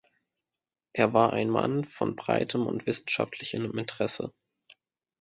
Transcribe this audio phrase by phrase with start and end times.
[0.93, 4.33] Er war ein Mann von breitem und wissenschaftlichem Interesse.